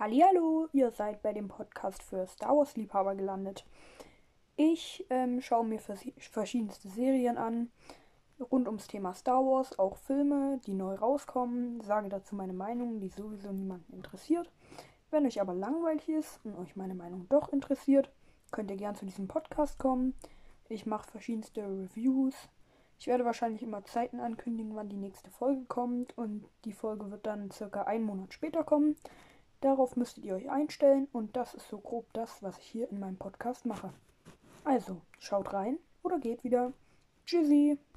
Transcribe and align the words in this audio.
Hallihallo, 0.00 0.66
ihr 0.72 0.90
seid 0.92 1.20
bei 1.20 1.34
dem 1.34 1.48
Podcast 1.48 2.02
für 2.02 2.26
Star 2.26 2.56
Wars 2.56 2.74
Liebhaber 2.74 3.14
gelandet. 3.14 3.66
Ich 4.56 5.04
ähm, 5.10 5.42
schaue 5.42 5.66
mir 5.66 5.78
vers 5.78 6.00
verschiedenste 6.16 6.88
Serien 6.88 7.36
an, 7.36 7.70
rund 8.50 8.66
ums 8.66 8.86
Thema 8.86 9.12
Star 9.12 9.44
Wars, 9.44 9.78
auch 9.78 9.98
Filme, 9.98 10.58
die 10.64 10.72
neu 10.72 10.94
rauskommen, 10.94 11.82
sage 11.82 12.08
dazu 12.08 12.34
meine 12.34 12.54
Meinung, 12.54 12.98
die 12.98 13.10
sowieso 13.10 13.52
niemanden 13.52 13.92
interessiert. 13.92 14.50
Wenn 15.10 15.26
euch 15.26 15.38
aber 15.38 15.52
langweilig 15.52 16.08
ist 16.08 16.40
und 16.44 16.56
euch 16.56 16.76
meine 16.76 16.94
Meinung 16.94 17.26
doch 17.28 17.52
interessiert, 17.52 18.10
könnt 18.52 18.70
ihr 18.70 18.78
gern 18.78 18.94
zu 18.94 19.04
diesem 19.04 19.28
Podcast 19.28 19.78
kommen. 19.78 20.14
Ich 20.70 20.86
mache 20.86 21.10
verschiedenste 21.10 21.60
Reviews. 21.60 22.48
Ich 22.98 23.06
werde 23.06 23.26
wahrscheinlich 23.26 23.62
immer 23.62 23.84
Zeiten 23.84 24.18
ankündigen, 24.18 24.74
wann 24.76 24.88
die 24.88 24.96
nächste 24.96 25.30
Folge 25.30 25.66
kommt 25.66 26.16
und 26.16 26.48
die 26.64 26.72
Folge 26.72 27.10
wird 27.10 27.26
dann 27.26 27.50
circa 27.50 27.82
einen 27.82 28.04
Monat 28.04 28.32
später 28.32 28.64
kommen. 28.64 28.96
Darauf 29.60 29.96
müsstet 29.96 30.24
ihr 30.24 30.34
euch 30.34 30.50
einstellen 30.50 31.08
und 31.12 31.36
das 31.36 31.54
ist 31.54 31.68
so 31.68 31.78
grob 31.78 32.06
das, 32.12 32.42
was 32.42 32.56
ich 32.58 32.64
hier 32.66 32.90
in 32.90 32.98
meinem 32.98 33.16
Podcast 33.16 33.66
mache. 33.66 33.92
Also, 34.64 35.00
schaut 35.18 35.52
rein 35.52 35.78
oder 36.02 36.18
geht 36.18 36.44
wieder. 36.44 36.72
Tschüssi! 37.26 37.78